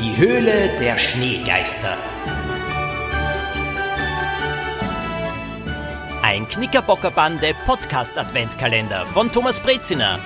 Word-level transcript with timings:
Die 0.00 0.16
Höhle 0.16 0.76
der 0.80 0.98
Schneegeister. 0.98 1.96
Ein 6.20 6.48
Knickerbockerbande 6.48 7.54
Podcast 7.64 8.18
Adventkalender 8.18 9.06
von 9.06 9.30
Thomas 9.30 9.60
Breziner. 9.60 10.18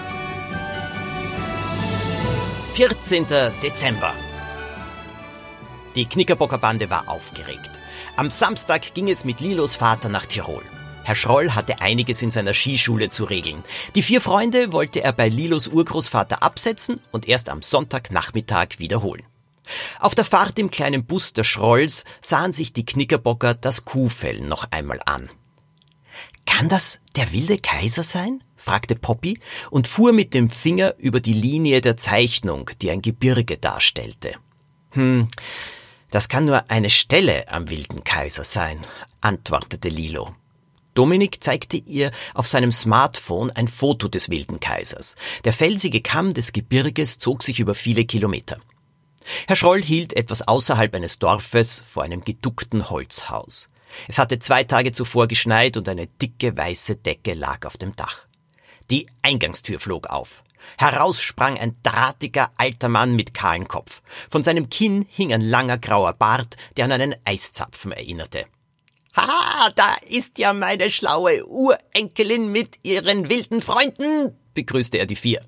14. 2.72 3.26
Dezember. 3.62 4.14
Die 5.94 6.06
Knickerbockerbande 6.06 6.88
war 6.88 7.06
aufgeregt. 7.06 7.70
Am 8.16 8.30
Samstag 8.30 8.94
ging 8.94 9.10
es 9.10 9.26
mit 9.26 9.40
Lilos 9.40 9.74
Vater 9.74 10.08
nach 10.08 10.24
Tirol. 10.24 10.62
Herr 11.04 11.14
Schroll 11.14 11.50
hatte 11.50 11.82
einiges 11.82 12.22
in 12.22 12.30
seiner 12.30 12.54
Skischule 12.54 13.10
zu 13.10 13.24
regeln. 13.24 13.62
Die 13.94 14.02
vier 14.02 14.22
Freunde 14.22 14.72
wollte 14.72 15.02
er 15.02 15.12
bei 15.12 15.28
Lilos 15.28 15.68
Urgroßvater 15.68 16.42
absetzen 16.42 17.00
und 17.10 17.28
erst 17.28 17.50
am 17.50 17.60
Sonntagnachmittag 17.60 18.78
wiederholen. 18.78 19.24
Auf 20.00 20.14
der 20.14 20.24
Fahrt 20.24 20.58
im 20.58 20.70
kleinen 20.70 21.04
Bus 21.04 21.32
der 21.32 21.44
Schrolls 21.44 22.04
sahen 22.20 22.52
sich 22.52 22.72
die 22.72 22.84
Knickerbocker 22.84 23.54
das 23.54 23.84
Kuhfell 23.84 24.40
noch 24.40 24.66
einmal 24.70 25.00
an. 25.04 25.30
Kann 26.46 26.68
das 26.68 27.00
der 27.16 27.32
wilde 27.32 27.58
Kaiser 27.58 28.02
sein? 28.02 28.42
fragte 28.56 28.96
Poppy 28.96 29.38
und 29.70 29.86
fuhr 29.86 30.12
mit 30.12 30.34
dem 30.34 30.50
Finger 30.50 30.94
über 30.98 31.20
die 31.20 31.32
Linie 31.32 31.80
der 31.80 31.96
Zeichnung, 31.96 32.70
die 32.82 32.90
ein 32.90 33.02
Gebirge 33.02 33.56
darstellte. 33.56 34.34
Hm, 34.90 35.28
das 36.10 36.28
kann 36.28 36.46
nur 36.46 36.70
eine 36.70 36.90
Stelle 36.90 37.48
am 37.48 37.70
wilden 37.70 38.02
Kaiser 38.02 38.44
sein, 38.44 38.84
antwortete 39.20 39.88
Lilo. 39.88 40.34
Dominik 40.94 41.44
zeigte 41.44 41.76
ihr 41.76 42.10
auf 42.34 42.48
seinem 42.48 42.72
Smartphone 42.72 43.52
ein 43.52 43.68
Foto 43.68 44.08
des 44.08 44.30
wilden 44.30 44.58
Kaisers. 44.58 45.14
Der 45.44 45.52
felsige 45.52 46.00
Kamm 46.00 46.34
des 46.34 46.52
Gebirges 46.52 47.18
zog 47.18 47.44
sich 47.44 47.60
über 47.60 47.76
viele 47.76 48.04
Kilometer. 48.04 48.58
Herr 49.46 49.56
Schroll 49.56 49.82
hielt 49.82 50.14
etwas 50.14 50.46
außerhalb 50.46 50.94
eines 50.94 51.18
Dorfes 51.18 51.80
vor 51.80 52.02
einem 52.02 52.22
geduckten 52.24 52.90
Holzhaus. 52.90 53.68
Es 54.06 54.18
hatte 54.18 54.38
zwei 54.38 54.64
Tage 54.64 54.92
zuvor 54.92 55.28
geschneit 55.28 55.76
und 55.76 55.88
eine 55.88 56.06
dicke 56.06 56.56
weiße 56.56 56.96
Decke 56.96 57.34
lag 57.34 57.66
auf 57.66 57.76
dem 57.76 57.96
Dach. 57.96 58.26
Die 58.90 59.06
Eingangstür 59.22 59.80
flog 59.80 60.08
auf. 60.08 60.42
Heraus 60.78 61.20
sprang 61.20 61.58
ein 61.58 61.76
drahtiger 61.82 62.50
alter 62.56 62.88
Mann 62.88 63.16
mit 63.16 63.32
kahlen 63.32 63.68
Kopf. 63.68 64.02
Von 64.28 64.42
seinem 64.42 64.68
Kinn 64.68 65.06
hing 65.08 65.32
ein 65.32 65.40
langer 65.40 65.78
grauer 65.78 66.12
Bart, 66.12 66.56
der 66.76 66.86
an 66.86 66.92
einen 66.92 67.14
Eiszapfen 67.24 67.92
erinnerte. 67.92 68.44
Haha, 69.14 69.70
da 69.74 69.96
ist 70.06 70.38
ja 70.38 70.52
meine 70.52 70.90
schlaue 70.90 71.44
Urenkelin 71.46 72.50
mit 72.52 72.78
ihren 72.82 73.28
wilden 73.28 73.62
Freunden, 73.62 74.36
begrüßte 74.54 74.98
er 74.98 75.06
die 75.06 75.16
vier. 75.16 75.42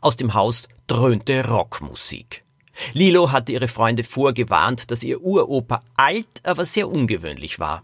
Aus 0.00 0.16
dem 0.16 0.34
Haus 0.34 0.68
dröhnte 0.86 1.46
Rockmusik. 1.48 2.43
Lilo 2.92 3.32
hatte 3.32 3.52
ihre 3.52 3.68
Freunde 3.68 4.04
vorgewarnt, 4.04 4.90
dass 4.90 5.02
ihr 5.02 5.22
Uropa 5.22 5.80
alt, 5.96 6.26
aber 6.42 6.64
sehr 6.64 6.88
ungewöhnlich 6.88 7.58
war. 7.58 7.82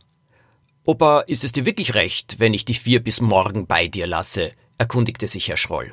Opa, 0.84 1.20
ist 1.20 1.44
es 1.44 1.52
dir 1.52 1.66
wirklich 1.66 1.94
recht, 1.94 2.38
wenn 2.38 2.54
ich 2.54 2.64
die 2.64 2.74
vier 2.74 3.02
bis 3.02 3.20
morgen 3.20 3.66
bei 3.66 3.86
dir 3.86 4.06
lasse? 4.06 4.52
erkundigte 4.78 5.26
sich 5.26 5.48
Herr 5.48 5.56
Schroll. 5.56 5.92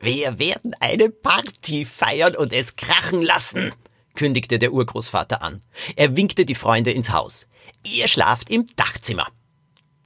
Wir 0.00 0.38
werden 0.38 0.74
eine 0.80 1.10
Party 1.10 1.84
feiern 1.84 2.34
und 2.34 2.52
es 2.52 2.76
krachen 2.76 3.22
lassen, 3.22 3.72
kündigte 4.14 4.58
der 4.58 4.72
Urgroßvater 4.72 5.42
an. 5.42 5.60
Er 5.96 6.16
winkte 6.16 6.44
die 6.44 6.54
Freunde 6.54 6.90
ins 6.90 7.12
Haus. 7.12 7.46
Ihr 7.84 8.08
schlaft 8.08 8.50
im 8.50 8.66
Dachzimmer. 8.74 9.28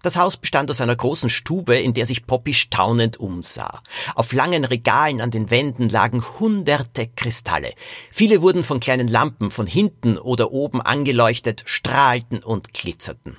Das 0.06 0.16
Haus 0.16 0.36
bestand 0.36 0.70
aus 0.70 0.80
einer 0.80 0.94
großen 0.94 1.28
Stube, 1.28 1.76
in 1.80 1.92
der 1.92 2.06
sich 2.06 2.28
Poppy 2.28 2.54
staunend 2.54 3.16
umsah. 3.16 3.82
Auf 4.14 4.32
langen 4.32 4.64
Regalen 4.64 5.20
an 5.20 5.32
den 5.32 5.50
Wänden 5.50 5.88
lagen 5.88 6.22
hunderte 6.38 7.08
Kristalle. 7.08 7.72
Viele 8.12 8.40
wurden 8.40 8.62
von 8.62 8.78
kleinen 8.78 9.08
Lampen 9.08 9.50
von 9.50 9.66
hinten 9.66 10.16
oder 10.16 10.52
oben 10.52 10.80
angeleuchtet, 10.80 11.64
strahlten 11.66 12.38
und 12.44 12.72
glitzerten. 12.72 13.36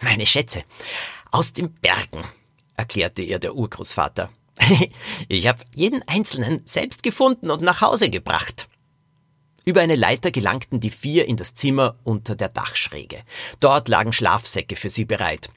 Meine 0.00 0.26
Schätze, 0.26 0.62
aus 1.32 1.52
den 1.52 1.74
Bergen, 1.74 2.22
erklärte 2.76 3.22
ihr 3.22 3.40
der 3.40 3.56
Urgroßvater. 3.56 4.30
ich 5.28 5.48
habe 5.48 5.64
jeden 5.74 6.06
einzelnen 6.06 6.64
selbst 6.64 7.02
gefunden 7.02 7.50
und 7.50 7.62
nach 7.62 7.80
Hause 7.80 8.10
gebracht. 8.10 8.68
Über 9.64 9.80
eine 9.80 9.96
Leiter 9.96 10.30
gelangten 10.30 10.78
die 10.78 10.90
vier 10.90 11.26
in 11.26 11.36
das 11.36 11.56
Zimmer 11.56 11.96
unter 12.04 12.36
der 12.36 12.50
Dachschräge. 12.50 13.24
Dort 13.58 13.88
lagen 13.88 14.12
Schlafsäcke 14.12 14.76
für 14.76 14.88
sie 14.88 15.04
bereit. 15.04 15.50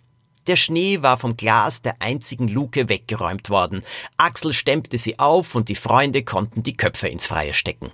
Der 0.49 0.55
Schnee 0.55 1.03
war 1.03 1.17
vom 1.17 1.37
Glas 1.37 1.83
der 1.83 2.01
einzigen 2.01 2.47
Luke 2.47 2.89
weggeräumt 2.89 3.51
worden. 3.51 3.83
Axel 4.17 4.51
stemmte 4.51 4.97
sie 4.97 5.19
auf 5.19 5.53
und 5.53 5.69
die 5.69 5.75
Freunde 5.75 6.23
konnten 6.23 6.63
die 6.63 6.75
Köpfe 6.75 7.07
ins 7.07 7.27
Freie 7.27 7.53
stecken. 7.53 7.91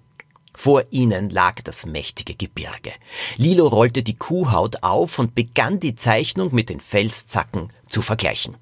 Vor 0.55 0.85
ihnen 0.89 1.29
lag 1.29 1.61
das 1.63 1.85
mächtige 1.85 2.33
Gebirge. 2.33 2.93
Lilo 3.35 3.67
rollte 3.67 4.03
die 4.03 4.15
Kuhhaut 4.15 4.83
auf 4.83 5.19
und 5.19 5.35
begann 5.35 5.81
die 5.81 5.95
Zeichnung 5.95 6.55
mit 6.55 6.69
den 6.69 6.79
Felszacken 6.79 7.73
zu 7.89 8.01
vergleichen. 8.01 8.55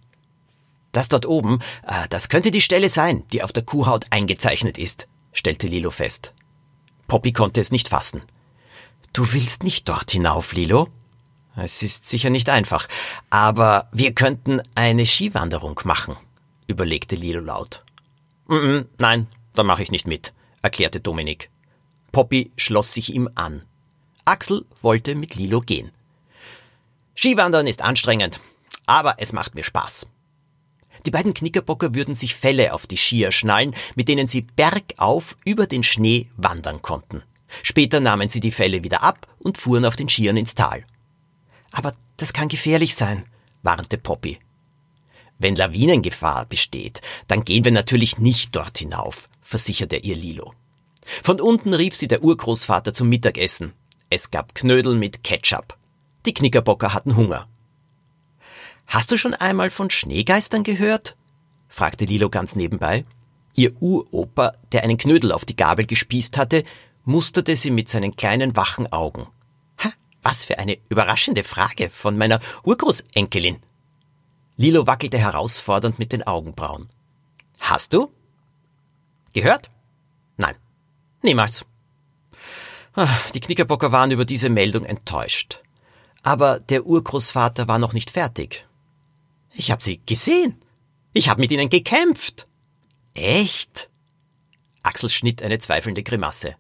Das 0.92 1.08
dort 1.08 1.28
oben, 1.28 1.60
äh, 1.86 2.08
das 2.10 2.30
könnte 2.30 2.50
die 2.50 2.62
Stelle 2.62 2.90
sein, 2.90 3.24
die 3.32 3.44
auf 3.44 3.54
der 3.54 3.62
Kuhhaut 3.62 4.08
eingezeichnet 4.10 4.80
ist, 4.80 5.08
stellte 5.34 5.68
Lilo 5.68 5.92
fest. 5.92 6.34
Poppy 7.08 7.32
konnte 7.32 7.62
es 7.62 7.70
nicht 7.70 7.90
fassen. 7.90 8.24
Du 9.14 9.34
willst 9.34 9.62
nicht 9.62 9.88
dort 9.88 10.10
hinauf, 10.10 10.54
Lilo? 10.54 10.90
Es 11.56 11.84
ist 11.84 12.08
sicher 12.08 12.30
nicht 12.30 12.50
einfach, 12.50 12.88
aber 13.30 13.88
wir 13.92 14.14
könnten 14.14 14.62
eine 14.74 15.06
Skiwanderung 15.06 15.80
machen, 15.84 16.16
überlegte 16.68 17.16
Lilo 17.16 17.42
laut. 17.42 17.84
Mm 18.48 18.82
nein, 18.98 19.28
da 19.54 19.64
mache 19.64 19.84
ich 19.84 19.92
nicht 19.92 20.08
mit, 20.08 20.34
erklärte 20.62 21.00
Dominik. 21.00 21.50
Poppy 22.12 22.52
schloss 22.58 22.94
sich 22.94 23.14
ihm 23.14 23.30
an. 23.36 23.62
Axel 24.26 24.66
wollte 24.82 25.16
mit 25.16 25.36
Lilo 25.36 25.62
gehen. 25.62 25.92
Skiwandern 27.16 27.68
ist 27.68 27.82
anstrengend, 27.82 28.40
aber 28.88 29.16
es 29.20 29.34
macht 29.34 29.54
mir 29.54 29.64
Spaß. 29.64 30.08
Die 31.06 31.12
beiden 31.12 31.34
Knickerbocker 31.34 31.94
würden 31.94 32.16
sich 32.16 32.34
Felle 32.34 32.74
auf 32.74 32.88
die 32.88 32.98
Skier 32.98 33.32
schnallen, 33.32 33.76
mit 33.96 34.08
denen 34.08 34.28
sie 34.28 34.42
bergauf 34.42 35.38
über 35.44 35.68
den 35.68 35.84
Schnee 35.84 36.30
wandern 36.38 36.82
konnten. 36.82 37.22
Später 37.62 38.00
nahmen 38.00 38.30
sie 38.30 38.40
die 38.40 38.52
Felle 38.52 38.84
wieder 38.84 39.04
ab 39.04 39.28
und 39.40 39.58
fuhren 39.58 39.86
auf 39.86 39.96
den 39.96 40.10
Skiern 40.10 40.38
ins 40.38 40.56
Tal. 40.56 40.86
Aber 41.74 41.94
das 42.18 42.32
kann 42.32 42.48
gefährlich 42.48 42.96
sein, 42.96 43.26
warnte 43.64 43.98
Poppy. 43.98 44.40
Wenn 45.40 45.56
Lawinengefahr 45.56 46.46
besteht, 46.46 47.02
dann 47.28 47.44
gehen 47.44 47.66
wir 47.66 47.72
natürlich 47.72 48.20
nicht 48.20 48.56
dort 48.56 48.78
hinauf, 48.78 49.28
versicherte 49.42 49.98
ihr 49.98 50.16
Lilo. 50.16 50.54
Von 51.22 51.42
unten 51.42 51.74
rief 51.74 51.96
sie 51.96 52.08
der 52.08 52.24
Urgroßvater 52.24 52.94
zum 52.94 53.10
Mittagessen. 53.10 53.74
Es 54.10 54.32
gab 54.32 54.56
Knödel 54.56 54.96
mit 54.96 55.24
Ketchup. 55.24 55.78
Die 56.26 56.34
Knickerbocker 56.34 56.94
hatten 56.94 57.18
Hunger. 57.18 57.48
Hast 58.86 59.12
du 59.12 59.18
schon 59.18 59.34
einmal 59.34 59.70
von 59.70 59.90
Schneegeistern 59.90 60.64
gehört? 60.64 61.18
fragte 61.68 62.06
Lilo 62.06 62.30
ganz 62.30 62.56
nebenbei. 62.56 63.06
Ihr 63.56 63.74
Uropa, 63.82 64.54
der 64.72 64.84
einen 64.84 64.98
Knödel 64.98 65.32
auf 65.32 65.46
die 65.46 65.56
Gabel 65.56 65.86
gespießt 65.86 66.38
hatte, 66.38 66.64
musterte 67.04 67.56
sie 67.56 67.72
mit 67.72 67.90
seinen 67.90 68.16
kleinen 68.16 68.56
wachen 68.56 68.92
Augen. 68.94 69.28
Was 70.24 70.44
für 70.46 70.58
eine 70.58 70.78
überraschende 70.90 71.44
Frage 71.44 71.90
von 71.90 72.18
meiner 72.18 72.40
Urgroßenkelin. 72.64 73.62
Lilo 74.56 74.88
wackelte 74.88 75.18
herausfordernd 75.18 76.00
mit 76.00 76.12
den 76.12 76.24
Augenbrauen. 76.24 76.88
Hast 77.60 77.94
du? 77.94 78.12
Gehört? 79.34 79.70
Nein, 80.38 80.56
niemals. 81.22 81.66
Ah, 82.94 83.10
die 83.34 83.40
Knickerbocker 83.40 83.92
waren 83.92 84.12
über 84.12 84.26
diese 84.26 84.50
Meldung 84.50 84.86
enttäuscht. 84.86 85.62
Aber 86.22 86.60
der 86.60 86.86
Urgroßvater 86.86 87.68
war 87.68 87.80
noch 87.80 87.94
nicht 87.94 88.12
fertig. 88.12 88.66
Ich 89.54 89.72
habe 89.72 89.84
sie 89.84 90.00
gesehen. 90.00 90.60
Ich 91.12 91.30
habe 91.30 91.42
mit 91.42 91.52
ihnen 91.52 91.70
gekämpft. 91.70 92.48
Echt? 93.14 93.90
Axel 94.84 95.10
schnitt 95.10 95.42
eine 95.42 95.60
zweifelnde 95.60 96.04
Grimasse. 96.04 96.56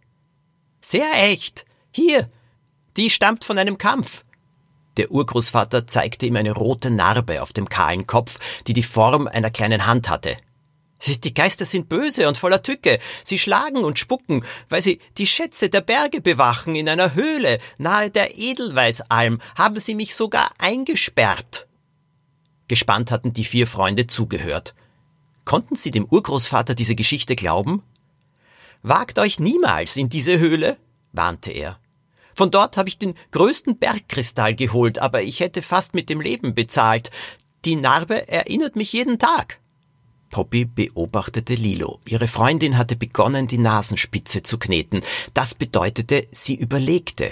Sehr 0.81 1.09
echt. 1.15 1.65
Hier. 1.91 2.29
Die 2.97 3.09
stammt 3.09 3.43
von 3.43 3.57
einem 3.57 3.77
Kampf. 3.77 4.23
Der 4.97 5.11
Urgroßvater 5.11 5.87
zeigte 5.87 6.25
ihm 6.25 6.35
eine 6.35 6.51
rote 6.51 6.91
Narbe 6.91 7.41
auf 7.41 7.53
dem 7.53 7.67
kahlen 7.67 8.05
Kopf, 8.05 8.39
die 8.67 8.73
die 8.73 8.83
Form 8.83 9.27
einer 9.27 9.49
kleinen 9.49 9.87
Hand 9.87 10.09
hatte. 10.09 10.37
Die 11.05 11.33
Geister 11.33 11.65
sind 11.65 11.89
böse 11.89 12.27
und 12.27 12.37
voller 12.37 12.63
Tücke. 12.63 12.99
Sie 13.23 13.37
schlagen 13.37 13.83
und 13.83 13.99
spucken, 13.99 14.45
weil 14.69 14.81
sie 14.81 14.99
die 15.17 15.27
Schätze 15.27 15.69
der 15.69 15.81
Berge 15.81 16.21
bewachen. 16.21 16.75
In 16.75 16.87
einer 16.87 17.13
Höhle 17.13 17.57
nahe 17.77 18.09
der 18.09 18.37
Edelweißalm 18.37 19.41
haben 19.55 19.79
sie 19.79 19.95
mich 19.95 20.15
sogar 20.15 20.51
eingesperrt. 20.59 21.67
Gespannt 22.69 23.11
hatten 23.11 23.33
die 23.33 23.43
vier 23.43 23.67
Freunde 23.67 24.07
zugehört. 24.07 24.73
Konnten 25.43 25.75
sie 25.75 25.91
dem 25.91 26.05
Urgroßvater 26.05 26.73
diese 26.73 26.95
Geschichte 26.95 27.35
glauben? 27.35 27.83
Wagt 28.81 29.19
euch 29.19 29.39
niemals 29.39 29.97
in 29.97 30.07
diese 30.07 30.39
Höhle, 30.39 30.77
warnte 31.11 31.51
er. 31.51 31.79
Von 32.35 32.51
dort 32.51 32.77
habe 32.77 32.89
ich 32.89 32.97
den 32.97 33.15
größten 33.31 33.77
Bergkristall 33.77 34.55
geholt, 34.55 34.99
aber 34.99 35.21
ich 35.21 35.39
hätte 35.39 35.61
fast 35.61 35.93
mit 35.93 36.09
dem 36.09 36.21
Leben 36.21 36.55
bezahlt. 36.55 37.11
Die 37.65 37.75
Narbe 37.75 38.27
erinnert 38.27 38.75
mich 38.75 38.93
jeden 38.93 39.19
Tag. 39.19 39.59
Poppy 40.31 40.65
beobachtete 40.65 41.53
Lilo. 41.53 41.99
Ihre 42.07 42.27
Freundin 42.27 42.77
hatte 42.77 42.95
begonnen, 42.95 43.45
die 43.45 43.59
Nasenspitze 43.59 44.41
zu 44.41 44.57
kneten. 44.57 45.01
Das 45.35 45.53
bedeutete, 45.53 46.25
sie 46.31 46.55
überlegte. 46.55 47.31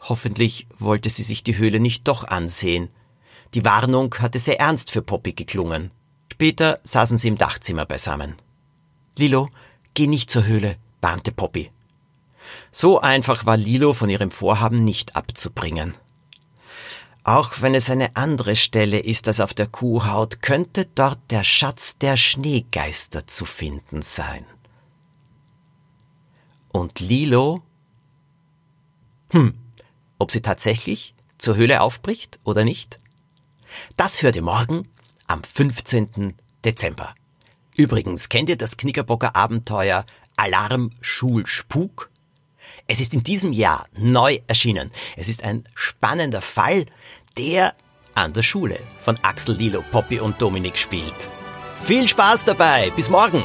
Hoffentlich 0.00 0.68
wollte 0.78 1.10
sie 1.10 1.24
sich 1.24 1.42
die 1.42 1.58
Höhle 1.58 1.80
nicht 1.80 2.06
doch 2.06 2.24
ansehen. 2.24 2.90
Die 3.54 3.64
Warnung 3.64 4.14
hatte 4.20 4.38
sehr 4.38 4.60
ernst 4.60 4.92
für 4.92 5.02
Poppy 5.02 5.32
geklungen. 5.32 5.90
Später 6.32 6.80
saßen 6.84 7.18
sie 7.18 7.28
im 7.28 7.38
Dachzimmer 7.38 7.86
beisammen. 7.86 8.36
Lilo, 9.18 9.48
geh 9.94 10.06
nicht 10.06 10.30
zur 10.30 10.44
Höhle, 10.44 10.76
warnte 11.00 11.32
Poppy. 11.32 11.70
So 12.70 13.00
einfach 13.00 13.46
war 13.46 13.56
Lilo 13.56 13.94
von 13.94 14.10
ihrem 14.10 14.30
Vorhaben 14.30 14.76
nicht 14.76 15.16
abzubringen. 15.16 15.96
Auch 17.24 17.60
wenn 17.60 17.74
es 17.74 17.88
eine 17.88 18.16
andere 18.16 18.56
Stelle 18.56 18.98
ist 18.98 19.28
als 19.28 19.40
auf 19.40 19.54
der 19.54 19.68
Kuhhaut, 19.68 20.42
könnte 20.42 20.86
dort 20.86 21.18
der 21.30 21.44
Schatz 21.44 21.96
der 21.98 22.16
Schneegeister 22.16 23.26
zu 23.26 23.44
finden 23.44 24.02
sein. 24.02 24.44
Und 26.72 26.98
Lilo? 27.00 27.62
Hm, 29.30 29.54
ob 30.18 30.32
sie 30.32 30.42
tatsächlich 30.42 31.14
zur 31.38 31.56
Höhle 31.56 31.80
aufbricht 31.80 32.40
oder 32.44 32.64
nicht? 32.64 32.98
Das 33.96 34.22
hört 34.22 34.36
ihr 34.36 34.42
morgen 34.42 34.88
am 35.26 35.44
15. 35.44 36.34
Dezember. 36.64 37.14
Übrigens, 37.76 38.28
kennt 38.28 38.48
ihr 38.48 38.56
das 38.56 38.76
Knickerbocker 38.76 39.36
Abenteuer 39.36 40.04
Alarm 40.36 40.90
Schulspuk? 41.00 42.11
Es 42.86 43.00
ist 43.00 43.14
in 43.14 43.22
diesem 43.22 43.52
Jahr 43.52 43.86
neu 43.96 44.38
erschienen. 44.46 44.90
Es 45.16 45.28
ist 45.28 45.42
ein 45.42 45.64
spannender 45.74 46.40
Fall, 46.40 46.86
der 47.38 47.74
an 48.14 48.32
der 48.32 48.42
Schule 48.42 48.78
von 49.04 49.18
Axel 49.22 49.56
Lilo, 49.56 49.82
Poppy 49.90 50.20
und 50.20 50.40
Dominik 50.40 50.76
spielt. 50.76 51.14
Viel 51.84 52.06
Spaß 52.06 52.44
dabei. 52.44 52.90
Bis 52.94 53.08
morgen. 53.08 53.42